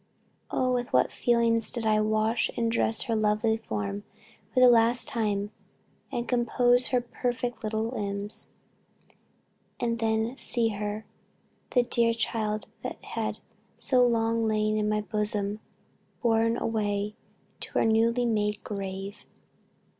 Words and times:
Oh 0.49 0.73
with 0.73 0.91
what 0.91 1.11
feelings 1.11 1.69
did 1.69 1.85
I 1.85 2.01
wash 2.01 2.49
and 2.57 2.71
dress 2.71 3.03
her 3.03 3.15
lovely 3.15 3.57
form 3.57 4.03
for 4.51 4.59
the 4.59 4.67
last 4.67 5.07
time, 5.07 5.51
and 6.11 6.27
compose 6.27 6.87
her 6.87 7.01
perfect 7.01 7.63
little 7.63 7.89
limbs; 7.89 8.47
and 9.79 9.99
then 9.99 10.35
see 10.37 10.69
her 10.69 11.05
the 11.69 11.83
dear 11.83 12.15
child 12.15 12.65
that 12.81 12.97
had 13.03 13.37
so 13.77 14.03
long 14.03 14.47
lain 14.47 14.75
in 14.75 14.89
my 14.89 15.01
bosom 15.01 15.59
borne 16.23 16.57
away 16.57 17.13
to 17.59 17.73
her 17.77 17.85
newly 17.85 18.25
made 18.25 18.63
grave. 18.63 19.17